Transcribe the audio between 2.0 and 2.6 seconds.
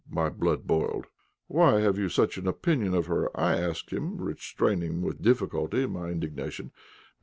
such an